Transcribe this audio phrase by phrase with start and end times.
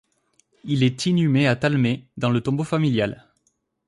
[0.63, 3.27] Il est inhumé à Talmay, dans le tombeau familial.